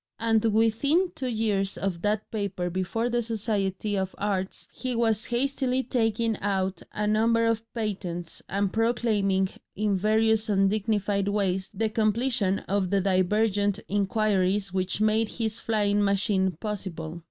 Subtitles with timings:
[0.19, 5.83] And within two years of that paper before the Society of Arts he was hastily
[5.83, 12.89] taking out a number of patents and proclaiming in various undignified ways the completion of
[12.89, 17.19] the divergent inquiries which made his flying machine possible.